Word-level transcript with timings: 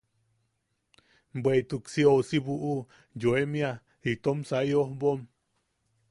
Bweʼituk 1.41 1.83
si 1.91 2.01
ousi 2.11 2.37
buʼu 2.45 2.59
u 2.71 2.75
yoemia 3.21 3.71
itom 4.11 4.39
sai 4.49 4.69
ojbom. 4.81 5.19